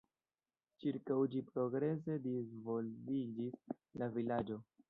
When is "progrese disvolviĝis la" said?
1.51-4.13